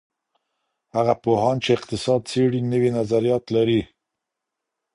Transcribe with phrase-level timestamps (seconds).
[0.95, 3.81] هغه پوهان چی اقتصاد څېړي نوي نظريات لري.